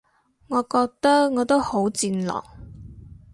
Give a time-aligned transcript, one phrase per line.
[0.47, 2.43] 我覺得我都好戰狼